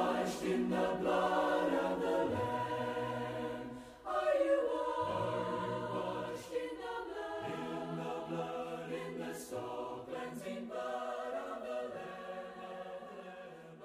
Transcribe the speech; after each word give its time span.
washed 0.00 0.42
in 0.42 0.70
the 0.70 0.86
blood 1.00 1.72
of 1.86 1.94
the 2.04 2.18
Lamb? 2.34 3.66
Are 4.16 4.36
you 4.46 4.58
washed 5.94 6.52
in 6.64 6.72
the 6.84 6.96
blood? 7.08 7.44
In 7.56 7.88
the 8.00 8.14
blood, 8.28 8.88
in 9.02 9.12
the 9.22 9.32
soul 9.48 9.92
cleansing 10.08 10.64
blood 10.72 11.34
of 11.48 11.56
the 11.66 11.78
Lamb. 11.94 12.58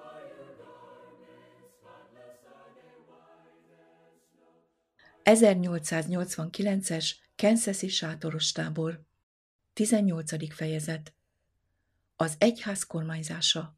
Are 0.07 0.23
your 0.31 0.51
garments 0.61 1.67
spotless? 1.75 2.37
Are 2.53 2.71
they 2.77 2.91
white 3.09 3.47
as 3.51 4.19
snow? 4.31 4.53
1889-es 5.25 7.07
Kansasi 7.35 7.87
sátoros 7.89 8.51
tábor. 8.51 8.99
18. 9.73 10.53
fejezet. 10.53 11.13
Az 12.15 12.35
egyház 12.37 12.83
kormányzása. 12.83 13.77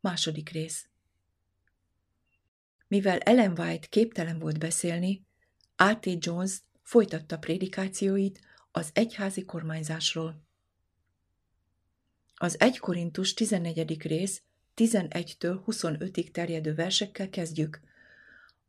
Második 0.00 0.48
rész. 0.48 0.89
Mivel 2.90 3.18
Ellen 3.18 3.58
White 3.58 3.86
képtelen 3.86 4.38
volt 4.38 4.58
beszélni, 4.58 5.26
A.T. 5.76 6.06
Jones 6.18 6.62
folytatta 6.82 7.38
prédikációit 7.38 8.40
az 8.70 8.90
egyházi 8.92 9.44
kormányzásról. 9.44 10.42
Az 12.34 12.60
1 12.60 12.78
Korintus 12.78 13.34
14. 13.34 14.02
rész 14.02 14.42
11-től 14.76 15.60
25-ig 15.66 16.30
terjedő 16.30 16.74
versekkel 16.74 17.28
kezdjük, 17.28 17.80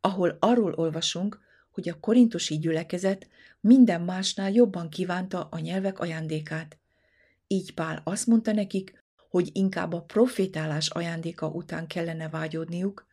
ahol 0.00 0.36
arról 0.40 0.72
olvasunk, 0.72 1.40
hogy 1.70 1.88
a 1.88 2.00
korintusi 2.00 2.58
gyülekezet 2.58 3.28
minden 3.60 4.02
másnál 4.02 4.52
jobban 4.52 4.88
kívánta 4.88 5.48
a 5.50 5.58
nyelvek 5.58 5.98
ajándékát. 5.98 6.78
Így 7.46 7.74
Pál 7.74 8.00
azt 8.04 8.26
mondta 8.26 8.52
nekik, 8.52 9.04
hogy 9.28 9.50
inkább 9.52 9.92
a 9.92 10.02
profétálás 10.02 10.88
ajándéka 10.88 11.48
után 11.48 11.86
kellene 11.86 12.28
vágyódniuk, 12.28 13.10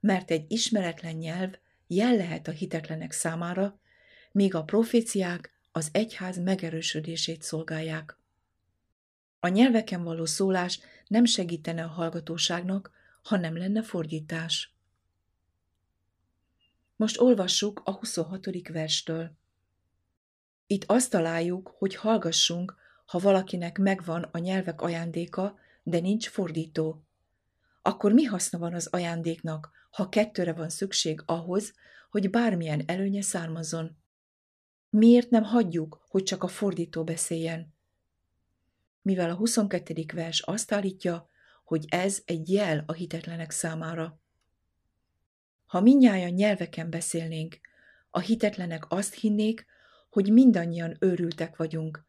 mert 0.00 0.30
egy 0.30 0.52
ismeretlen 0.52 1.14
nyelv 1.14 1.52
jel 1.86 2.16
lehet 2.16 2.48
a 2.48 2.50
hitetlenek 2.50 3.12
számára, 3.12 3.80
míg 4.32 4.54
a 4.54 4.64
proféciák 4.64 5.52
az 5.72 5.88
egyház 5.92 6.38
megerősödését 6.38 7.42
szolgálják. 7.42 8.18
A 9.40 9.48
nyelveken 9.48 10.02
való 10.02 10.24
szólás 10.24 10.80
nem 11.06 11.24
segítene 11.24 11.84
a 11.84 11.88
hallgatóságnak, 11.88 12.90
ha 13.22 13.36
nem 13.36 13.56
lenne 13.56 13.82
fordítás. 13.82 14.74
Most 16.96 17.20
olvassuk 17.20 17.80
a 17.84 17.90
26. 17.90 18.68
verstől. 18.68 19.36
Itt 20.66 20.84
azt 20.86 21.10
találjuk, 21.10 21.74
hogy 21.78 21.94
hallgassunk, 21.94 22.76
ha 23.06 23.18
valakinek 23.18 23.78
megvan 23.78 24.22
a 24.22 24.38
nyelvek 24.38 24.80
ajándéka, 24.80 25.58
de 25.82 26.00
nincs 26.00 26.28
fordító. 26.28 27.02
Akkor 27.82 28.12
mi 28.12 28.24
haszna 28.24 28.58
van 28.58 28.74
az 28.74 28.86
ajándéknak, 28.86 29.70
ha 29.90 30.08
kettőre 30.08 30.52
van 30.52 30.68
szükség 30.68 31.22
ahhoz, 31.26 31.72
hogy 32.10 32.30
bármilyen 32.30 32.82
előnye 32.86 33.22
származzon? 33.22 33.96
Miért 34.90 35.30
nem 35.30 35.42
hagyjuk, 35.42 36.04
hogy 36.08 36.22
csak 36.22 36.42
a 36.42 36.48
fordító 36.48 37.04
beszéljen? 37.04 37.74
Mivel 39.02 39.30
a 39.30 39.34
22. 39.34 40.04
vers 40.14 40.40
azt 40.40 40.72
állítja, 40.72 41.28
hogy 41.64 41.84
ez 41.88 42.22
egy 42.24 42.50
jel 42.50 42.84
a 42.86 42.92
hitetlenek 42.92 43.50
számára. 43.50 44.20
Ha 45.66 45.80
minnyáján 45.80 46.32
nyelveken 46.32 46.90
beszélnénk, 46.90 47.58
a 48.10 48.18
hitetlenek 48.18 48.84
azt 48.88 49.14
hinnék, 49.14 49.66
hogy 50.10 50.32
mindannyian 50.32 50.96
őrültek 51.00 51.56
vagyunk, 51.56 52.06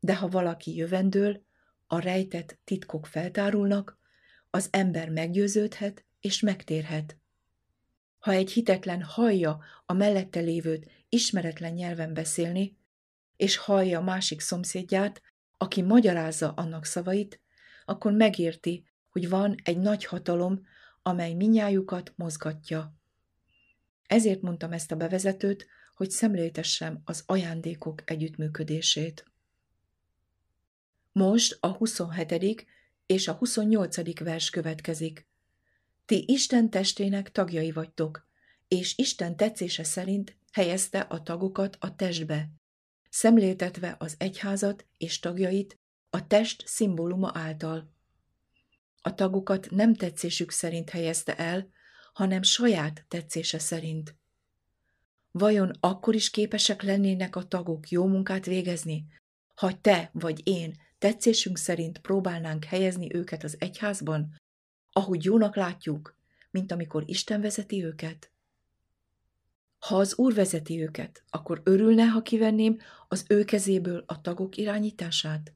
de 0.00 0.16
ha 0.16 0.28
valaki 0.28 0.76
jövendől, 0.76 1.42
a 1.86 1.98
rejtett 1.98 2.58
titkok 2.64 3.06
feltárulnak, 3.06 3.98
az 4.50 4.68
ember 4.70 5.10
meggyőződhet 5.10 6.04
és 6.24 6.40
megtérhet. 6.40 7.18
Ha 8.18 8.32
egy 8.32 8.50
hitetlen 8.50 9.02
hallja 9.02 9.60
a 9.86 9.92
mellette 9.92 10.40
lévőt 10.40 10.90
ismeretlen 11.08 11.72
nyelven 11.72 12.14
beszélni, 12.14 12.78
és 13.36 13.56
hallja 13.56 14.00
másik 14.00 14.40
szomszédját, 14.40 15.22
aki 15.56 15.82
magyarázza 15.82 16.52
annak 16.52 16.84
szavait, 16.84 17.40
akkor 17.84 18.12
megérti, 18.12 18.84
hogy 19.08 19.28
van 19.28 19.54
egy 19.64 19.78
nagy 19.78 20.04
hatalom, 20.04 20.66
amely 21.02 21.34
minnyájukat 21.34 22.12
mozgatja. 22.16 22.94
Ezért 24.06 24.40
mondtam 24.40 24.72
ezt 24.72 24.92
a 24.92 24.96
bevezetőt, 24.96 25.66
hogy 25.94 26.10
szemléltessem 26.10 27.00
az 27.04 27.22
ajándékok 27.26 28.10
együttműködését. 28.10 29.24
Most 31.12 31.56
a 31.60 31.68
27. 31.68 32.66
és 33.06 33.28
a 33.28 33.32
28. 33.32 34.18
vers 34.18 34.50
következik. 34.50 35.32
Ti 36.06 36.24
Isten 36.26 36.70
testének 36.70 37.32
tagjai 37.32 37.72
vagytok, 37.72 38.28
és 38.68 38.98
Isten 38.98 39.36
tetszése 39.36 39.84
szerint 39.84 40.36
helyezte 40.52 41.00
a 41.00 41.22
tagokat 41.22 41.76
a 41.80 41.96
testbe, 41.96 42.48
szemléltetve 43.10 43.96
az 43.98 44.14
egyházat 44.18 44.86
és 44.98 45.18
tagjait 45.18 45.78
a 46.10 46.26
test 46.26 46.62
szimbóluma 46.66 47.30
által. 47.34 47.92
A 49.00 49.14
tagokat 49.14 49.70
nem 49.70 49.94
tetszésük 49.94 50.50
szerint 50.50 50.90
helyezte 50.90 51.36
el, 51.36 51.68
hanem 52.12 52.42
saját 52.42 53.04
tetszése 53.08 53.58
szerint. 53.58 54.16
Vajon 55.30 55.70
akkor 55.80 56.14
is 56.14 56.30
képesek 56.30 56.82
lennének 56.82 57.36
a 57.36 57.48
tagok 57.48 57.88
jó 57.88 58.06
munkát 58.06 58.46
végezni, 58.46 59.06
ha 59.54 59.80
te 59.80 60.10
vagy 60.12 60.40
én 60.48 60.74
tetszésünk 60.98 61.58
szerint 61.58 61.98
próbálnánk 61.98 62.64
helyezni 62.64 63.14
őket 63.14 63.44
az 63.44 63.56
egyházban, 63.58 64.42
ahogy 64.96 65.24
jónak 65.24 65.56
látjuk, 65.56 66.16
mint 66.50 66.72
amikor 66.72 67.02
Isten 67.06 67.40
vezeti 67.40 67.84
őket? 67.84 68.30
Ha 69.78 69.96
az 69.96 70.16
Úr 70.16 70.34
vezeti 70.34 70.82
őket, 70.82 71.24
akkor 71.30 71.60
örülne, 71.64 72.04
ha 72.04 72.22
kivenném 72.22 72.78
az 73.08 73.24
ő 73.28 73.44
kezéből 73.44 74.04
a 74.06 74.20
tagok 74.20 74.56
irányítását? 74.56 75.52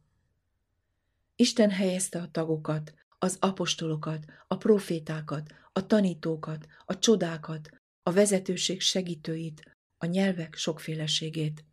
Isten 1.36 1.70
helyezte 1.70 2.20
a 2.20 2.30
tagokat, 2.30 2.94
az 3.18 3.36
apostolokat, 3.40 4.24
a 4.46 4.56
profétákat, 4.56 5.54
a 5.72 5.86
tanítókat, 5.86 6.66
a 6.84 6.98
csodákat, 6.98 7.70
a 8.02 8.12
vezetőség 8.12 8.80
segítőit, 8.80 9.76
a 9.98 10.06
nyelvek 10.06 10.54
sokféleségét. 10.54 11.64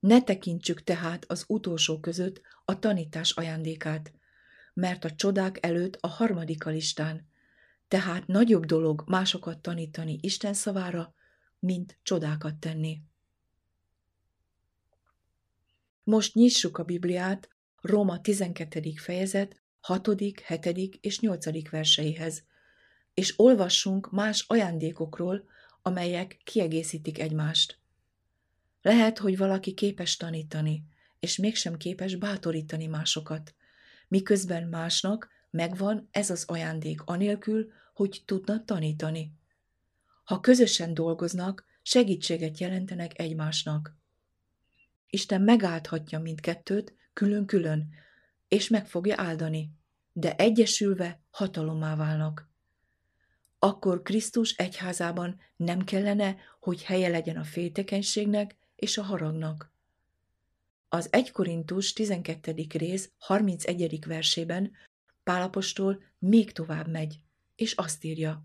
Ne 0.00 0.22
tekintsük 0.22 0.82
tehát 0.82 1.24
az 1.24 1.44
utolsó 1.48 2.00
között 2.00 2.40
a 2.64 2.78
tanítás 2.78 3.30
ajándékát, 3.30 4.12
mert 4.74 5.04
a 5.04 5.14
csodák 5.14 5.66
előtt 5.66 5.98
a 6.00 6.06
harmadik 6.06 6.66
a 6.66 6.70
listán, 6.70 7.28
tehát 7.88 8.26
nagyobb 8.26 8.64
dolog 8.64 9.04
másokat 9.06 9.58
tanítani 9.58 10.18
Isten 10.20 10.54
szavára, 10.54 11.14
mint 11.58 11.98
csodákat 12.02 12.56
tenni. 12.56 13.02
Most 16.04 16.34
nyissuk 16.34 16.78
a 16.78 16.84
Bibliát 16.84 17.48
Róma 17.80 18.20
12. 18.20 18.92
fejezet 18.96 19.62
6., 19.80 20.08
7. 20.46 20.98
és 21.00 21.20
8. 21.20 21.70
verseihez, 21.70 22.44
és 23.14 23.34
olvassunk 23.36 24.10
más 24.10 24.44
ajándékokról, 24.48 25.44
amelyek 25.82 26.40
kiegészítik 26.44 27.18
egymást. 27.18 27.78
Lehet, 28.82 29.18
hogy 29.18 29.36
valaki 29.36 29.74
képes 29.74 30.16
tanítani, 30.16 30.84
és 31.20 31.36
mégsem 31.36 31.76
képes 31.76 32.16
bátorítani 32.16 32.86
másokat, 32.86 33.54
miközben 34.08 34.68
másnak 34.68 35.28
megvan 35.50 36.08
ez 36.10 36.30
az 36.30 36.44
ajándék 36.46 37.02
anélkül, 37.04 37.72
hogy 37.94 38.22
tudna 38.24 38.64
tanítani. 38.64 39.32
Ha 40.24 40.40
közösen 40.40 40.94
dolgoznak, 40.94 41.64
segítséget 41.82 42.58
jelentenek 42.58 43.18
egymásnak. 43.18 43.96
Isten 45.06 45.42
megáldhatja 45.42 46.18
mindkettőt 46.18 46.94
külön-külön, 47.12 47.88
és 48.48 48.68
meg 48.68 48.86
fogja 48.86 49.14
áldani, 49.18 49.70
de 50.12 50.36
egyesülve 50.36 51.20
hatalommá 51.30 51.96
válnak. 51.96 52.48
Akkor 53.58 54.02
Krisztus 54.02 54.52
egyházában 54.56 55.40
nem 55.56 55.84
kellene, 55.84 56.36
hogy 56.60 56.82
helye 56.82 57.08
legyen 57.08 57.36
a 57.36 57.44
féltekenységnek 57.44 58.56
és 58.76 58.98
a 58.98 59.02
haragnak. 59.02 59.72
Az 60.94 61.08
1 61.12 61.30
Korintus 61.30 61.92
12. 61.92 62.54
rész 62.68 63.10
31. 63.18 64.04
versében 64.06 64.72
Pálapostól 65.22 66.02
még 66.18 66.52
tovább 66.52 66.88
megy, 66.88 67.20
és 67.54 67.72
azt 67.72 68.04
írja. 68.04 68.44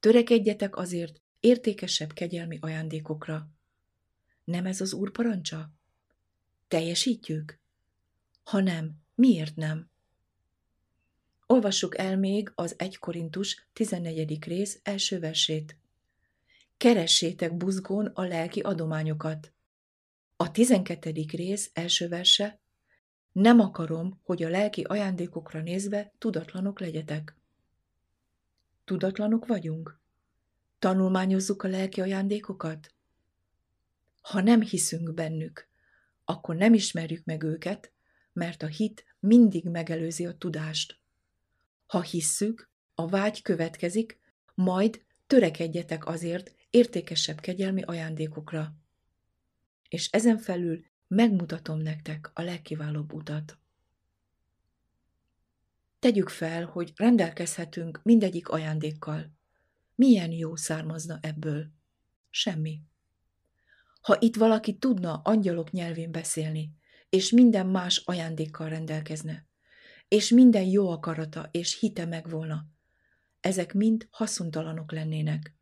Törekedjetek 0.00 0.76
azért 0.76 1.20
értékesebb 1.40 2.12
kegyelmi 2.12 2.58
ajándékokra. 2.60 3.48
Nem 4.44 4.66
ez 4.66 4.80
az 4.80 4.92
Úr 4.92 5.10
parancsa? 5.10 5.72
Teljesítjük? 6.68 7.60
Ha 8.42 8.60
nem, 8.60 9.02
miért 9.14 9.56
nem? 9.56 9.90
Olvassuk 11.46 11.98
el 11.98 12.16
még 12.16 12.52
az 12.54 12.74
1 12.78 12.98
Korintus 12.98 13.68
14. 13.72 14.44
rész 14.44 14.80
első 14.82 15.18
versét. 15.18 15.76
Keressétek 16.76 17.56
buzgón 17.56 18.06
a 18.06 18.22
lelki 18.22 18.60
adományokat. 18.60 19.52
A 20.36 20.50
12. 20.50 21.12
rész 21.30 21.70
első 21.72 22.08
verse 22.08 22.60
Nem 23.32 23.60
akarom, 23.60 24.20
hogy 24.22 24.42
a 24.42 24.48
lelki 24.48 24.82
ajándékokra 24.82 25.60
nézve 25.60 26.12
tudatlanok 26.18 26.80
legyetek. 26.80 27.36
Tudatlanok 28.84 29.46
vagyunk? 29.46 30.00
Tanulmányozzuk 30.78 31.62
a 31.62 31.68
lelki 31.68 32.00
ajándékokat? 32.00 32.94
Ha 34.20 34.40
nem 34.40 34.60
hiszünk 34.60 35.14
bennük, 35.14 35.68
akkor 36.24 36.56
nem 36.56 36.74
ismerjük 36.74 37.24
meg 37.24 37.42
őket, 37.42 37.92
mert 38.32 38.62
a 38.62 38.66
hit 38.66 39.04
mindig 39.20 39.68
megelőzi 39.68 40.26
a 40.26 40.36
tudást. 40.36 40.98
Ha 41.86 42.02
hisszük, 42.02 42.70
a 42.94 43.08
vágy 43.08 43.42
következik, 43.42 44.20
majd 44.54 45.04
törekedjetek 45.26 46.06
azért 46.06 46.54
értékesebb 46.70 47.40
kegyelmi 47.40 47.82
ajándékokra. 47.82 48.74
És 49.92 50.08
ezen 50.10 50.38
felül 50.38 50.84
megmutatom 51.06 51.78
nektek 51.78 52.30
a 52.34 52.42
legkiválóbb 52.42 53.12
utat. 53.12 53.58
Tegyük 55.98 56.28
fel, 56.28 56.64
hogy 56.64 56.92
rendelkezhetünk 56.96 58.00
mindegyik 58.02 58.48
ajándékkal. 58.48 59.32
Milyen 59.94 60.30
jó 60.30 60.56
származna 60.56 61.18
ebből? 61.20 61.66
Semmi. 62.30 62.80
Ha 64.00 64.16
itt 64.20 64.36
valaki 64.36 64.78
tudna 64.78 65.20
angyalok 65.24 65.70
nyelvén 65.70 66.12
beszélni, 66.12 66.74
és 67.08 67.30
minden 67.30 67.66
más 67.66 67.96
ajándékkal 67.96 68.68
rendelkezne, 68.68 69.46
és 70.08 70.28
minden 70.28 70.64
jó 70.64 70.90
akarata 70.90 71.48
és 71.50 71.78
hite 71.78 72.04
megvolna, 72.04 72.66
ezek 73.40 73.72
mind 73.72 74.08
haszontalanok 74.10 74.92
lennének. 74.92 75.54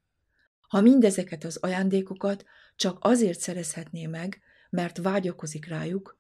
Ha 0.61 0.81
mindezeket 0.81 1.45
az 1.45 1.57
ajándékokat 1.57 2.45
csak 2.81 2.99
azért 3.01 3.41
szerezhetné 3.41 4.07
meg, 4.07 4.41
mert 4.71 4.99
vágyakozik 4.99 5.67
rájuk, 5.67 6.19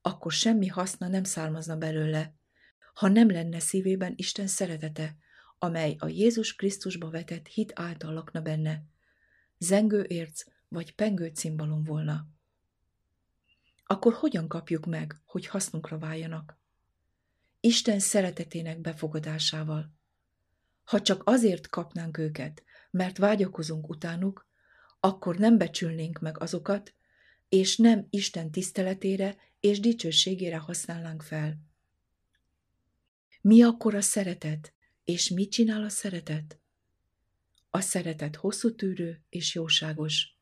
akkor 0.00 0.32
semmi 0.32 0.66
haszna 0.66 1.08
nem 1.08 1.24
származna 1.24 1.76
belőle, 1.76 2.34
ha 2.94 3.08
nem 3.08 3.30
lenne 3.30 3.58
szívében 3.58 4.12
Isten 4.16 4.46
szeretete, 4.46 5.16
amely 5.58 5.96
a 5.98 6.06
Jézus 6.06 6.54
Krisztusba 6.54 7.10
vetett 7.10 7.46
hit 7.46 7.72
által 7.74 8.12
lakna 8.12 8.40
benne, 8.40 8.82
zengő 9.58 10.04
érc 10.08 10.44
vagy 10.68 10.94
pengő 10.94 11.26
cimbalom 11.26 11.82
volna. 11.84 12.26
Akkor 13.84 14.12
hogyan 14.12 14.48
kapjuk 14.48 14.86
meg, 14.86 15.20
hogy 15.24 15.46
hasznunkra 15.46 15.98
váljanak? 15.98 16.58
Isten 17.60 17.98
szeretetének 17.98 18.80
befogadásával. 18.80 19.92
Ha 20.84 21.00
csak 21.02 21.22
azért 21.24 21.68
kapnánk 21.68 22.18
őket, 22.18 22.62
mert 22.90 23.18
vágyakozunk 23.18 23.88
utánuk, 23.88 24.47
akkor 25.00 25.36
nem 25.36 25.58
becsülnénk 25.58 26.18
meg 26.18 26.40
azokat, 26.40 26.94
és 27.48 27.76
nem 27.76 28.06
Isten 28.10 28.50
tiszteletére 28.50 29.36
és 29.60 29.80
dicsőségére 29.80 30.56
használnánk 30.56 31.22
fel. 31.22 31.58
Mi 33.40 33.62
akkor 33.62 33.94
a 33.94 34.00
szeretet, 34.00 34.72
és 35.04 35.28
mit 35.28 35.50
csinál 35.50 35.82
a 35.82 35.88
szeretet? 35.88 36.58
A 37.70 37.80
szeretet 37.80 38.36
hosszú 38.36 38.74
tűrő 38.74 39.22
és 39.28 39.54
jóságos. 39.54 40.36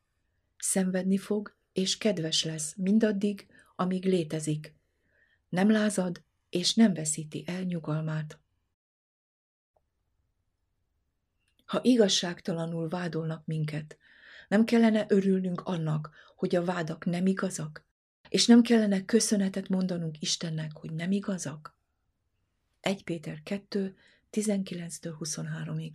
Szenvedni 0.57 1.17
fog, 1.17 1.55
és 1.73 1.97
kedves 1.97 2.43
lesz 2.43 2.75
mindaddig, 2.75 3.47
amíg 3.75 4.05
létezik. 4.05 4.73
Nem 5.49 5.71
lázad, 5.71 6.23
és 6.49 6.73
nem 6.73 6.93
veszíti 6.93 7.43
el 7.47 7.61
nyugalmát. 7.61 8.39
Ha 11.65 11.79
igazságtalanul 11.83 12.87
vádolnak 12.87 13.45
minket, 13.45 13.97
nem 14.47 14.65
kellene 14.65 15.05
örülnünk 15.09 15.61
annak, 15.61 16.09
hogy 16.35 16.55
a 16.55 16.63
vádak 16.63 17.05
nem 17.05 17.25
igazak? 17.25 17.85
És 18.29 18.45
nem 18.45 18.61
kellene 18.61 19.05
köszönetet 19.05 19.69
mondanunk 19.69 20.21
Istennek, 20.21 20.71
hogy 20.77 20.91
nem 20.91 21.11
igazak? 21.11 21.77
1 22.79 23.03
Péter 23.03 23.43
2, 23.43 23.95
19-23-ig. 24.31 25.93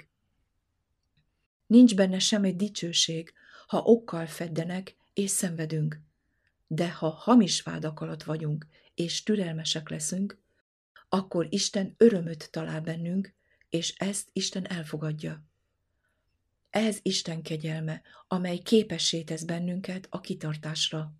Nincs 1.66 1.94
benne 1.94 2.18
semmi 2.18 2.56
dicsőség, 2.56 3.32
ha 3.66 3.78
okkal 3.78 4.26
feddenek 4.26 4.96
és 5.12 5.30
szenvedünk. 5.30 6.00
De 6.66 6.92
ha 6.92 7.08
hamis 7.08 7.62
vádak 7.62 8.00
alatt 8.00 8.22
vagyunk, 8.22 8.66
és 8.94 9.22
türelmesek 9.22 9.88
leszünk, 9.88 10.40
akkor 11.08 11.46
Isten 11.50 11.94
örömöt 11.96 12.48
talál 12.50 12.80
bennünk, 12.80 13.34
és 13.68 13.94
ezt 13.96 14.28
Isten 14.32 14.66
elfogadja. 14.66 15.44
Ez 16.72 16.98
Isten 17.02 17.42
kegyelme, 17.42 18.02
amely 18.28 18.58
képessé 18.58 19.22
tesz 19.22 19.42
bennünket 19.42 20.06
a 20.10 20.20
kitartásra. 20.20 21.12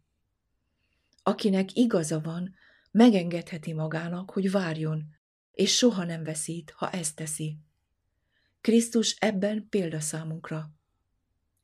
Akinek 1.23 1.77
igaza 1.77 2.21
van, 2.21 2.55
megengedheti 2.91 3.73
magának, 3.73 4.31
hogy 4.31 4.51
várjon, 4.51 5.15
és 5.53 5.77
soha 5.77 6.05
nem 6.05 6.25
veszít, 6.25 6.71
ha 6.71 6.91
ezt 6.91 7.17
teszi. 7.17 7.59
Krisztus 8.61 9.17
ebben 9.19 9.67
példa 9.69 10.01
számunkra. 10.01 10.71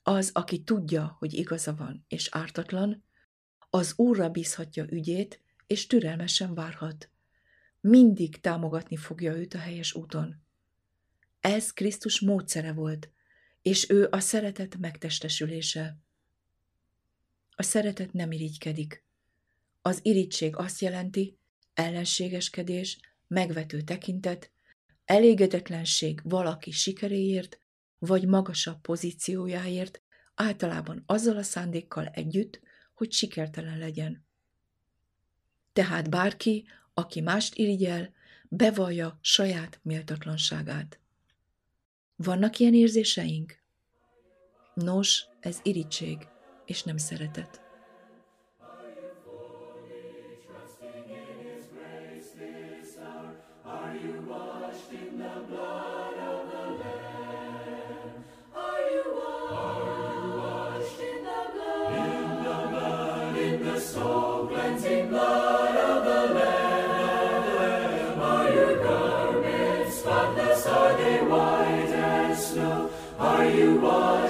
Az, 0.02 0.30
aki 0.32 0.62
tudja, 0.62 1.16
hogy 1.18 1.34
igaza 1.34 1.74
van 1.74 2.04
és 2.08 2.28
ártatlan, 2.30 3.04
az 3.70 3.92
Úrra 3.96 4.28
bízhatja 4.28 4.84
ügyét, 4.90 5.40
és 5.66 5.86
türelmesen 5.86 6.54
várhat. 6.54 7.10
Mindig 7.80 8.40
támogatni 8.40 8.96
fogja 8.96 9.32
őt 9.36 9.54
a 9.54 9.58
helyes 9.58 9.94
úton. 9.94 10.42
Ez 11.40 11.72
Krisztus 11.72 12.20
módszere 12.20 12.72
volt, 12.72 13.10
és 13.68 13.90
ő 13.90 14.08
a 14.10 14.20
szeretet 14.20 14.78
megtestesülése. 14.78 15.96
A 17.50 17.62
szeretet 17.62 18.12
nem 18.12 18.32
irigykedik. 18.32 19.04
Az 19.82 19.98
irigység 20.02 20.56
azt 20.56 20.80
jelenti, 20.80 21.38
ellenségeskedés, 21.74 22.98
megvető 23.26 23.82
tekintet, 23.82 24.50
elégedetlenség 25.04 26.20
valaki 26.24 26.70
sikeréért, 26.70 27.60
vagy 27.98 28.26
magasabb 28.26 28.80
pozíciójáért, 28.80 30.02
általában 30.34 31.02
azzal 31.06 31.36
a 31.36 31.42
szándékkal 31.42 32.06
együtt, 32.06 32.60
hogy 32.94 33.12
sikertelen 33.12 33.78
legyen. 33.78 34.26
Tehát 35.72 36.10
bárki, 36.10 36.64
aki 36.94 37.20
mást 37.20 37.54
irigyel, 37.54 38.12
bevallja 38.48 39.18
saját 39.20 39.80
méltatlanságát. 39.82 41.00
Vannak 42.16 42.58
ilyen 42.58 42.74
érzéseink? 42.74 43.57
Nos, 44.82 45.26
ez 45.40 45.58
irigység, 45.62 46.28
és 46.64 46.82
nem 46.82 46.96
szeretet. 46.96 47.60
Are 73.20 73.50
you 73.50 73.80
washed 73.80 74.27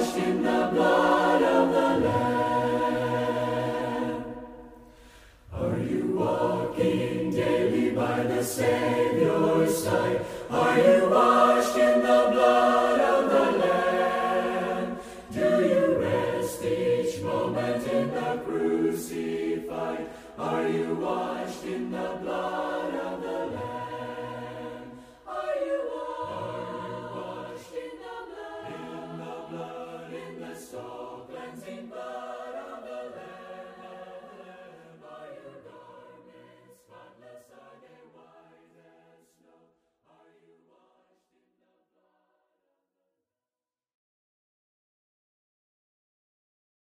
the 8.39 8.45
Savior's 8.45 9.83
side? 9.83 10.25
Are 10.49 10.79
you 10.79 11.11
washed 11.11 11.77
in 11.77 12.03
the 12.03 12.29
blood 12.31 13.01
of 13.01 13.31
the 13.33 13.59
Lamb? 13.59 14.99
Do 15.33 15.67
you 15.67 15.99
rest 15.99 16.65
each 16.65 17.21
moment 17.21 17.85
in 17.89 18.15
the 18.15 18.41
crucified? 18.47 20.07
Are 20.39 20.69
you 20.69 20.95
washed 20.95 21.65
in 21.65 21.91
the 21.91 22.18